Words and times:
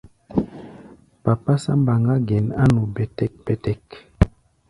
Papásá 1.23 1.71
mbaŋá 1.81 2.13
gɛn 2.27 2.45
á 2.61 2.65
nu 2.73 2.81
bɛ́tɛ́k-bɛ́tɛ́k. 2.95 3.87